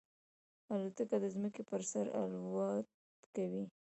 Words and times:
الوتکه 0.73 1.17
د 1.23 1.25
ځمکې 1.35 1.61
پر 1.69 1.81
سر 1.91 2.05
الوت 2.21 2.87
کوي. 3.35 3.63